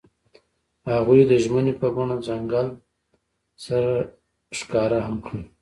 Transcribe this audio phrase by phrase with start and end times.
[0.91, 2.67] هغوی د ژمنې په بڼه ځنګل
[3.65, 3.91] سره
[4.57, 5.41] ښکاره هم کړه.